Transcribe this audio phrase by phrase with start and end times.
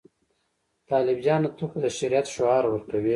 [0.89, 3.09] طالب جانه ته خو د شریعت شعار ورکوې.